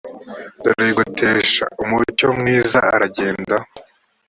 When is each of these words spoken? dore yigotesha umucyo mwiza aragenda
dore 0.63 0.83
yigotesha 0.87 1.65
umucyo 1.83 2.27
mwiza 2.39 2.79
aragenda 2.95 3.55